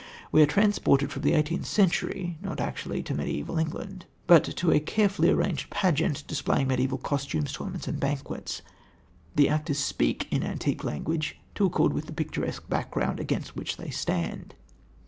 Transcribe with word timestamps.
We 0.31 0.41
are 0.41 0.47
transported 0.47 1.11
from 1.11 1.21
the 1.21 1.33
eighteenth 1.33 1.67
century, 1.67 2.39
not 2.41 2.59
actually 2.59 3.03
to 3.03 3.13
mediaeval 3.13 3.59
England, 3.59 4.07
but 4.25 4.43
to 4.45 4.71
a 4.71 4.79
carefully 4.79 5.29
arranged 5.29 5.69
pageant 5.69 6.25
displaying 6.25 6.69
mediaeval 6.69 6.97
costumes, 6.97 7.53
tournaments 7.53 7.87
and 7.87 7.99
banquets. 7.99 8.63
The 9.35 9.47
actors 9.47 9.77
speak 9.77 10.27
in 10.31 10.41
antique 10.41 10.83
language 10.83 11.37
to 11.53 11.67
accord 11.67 11.93
with 11.93 12.07
the 12.07 12.13
picturesque 12.13 12.67
background 12.67 13.19
against 13.19 13.55
which 13.55 13.77
they 13.77 13.91
stand. 13.91 14.55